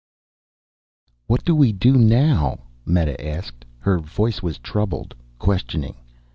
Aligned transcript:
"What 1.27 1.45
do 1.45 1.55
we 1.55 1.71
do 1.71 1.95
now?" 1.95 2.61
Meta 2.87 3.23
asked. 3.23 3.65
Her 3.77 3.99
voice 3.99 4.41
was 4.41 4.57
troubled, 4.57 5.13
questioning. 5.37 5.93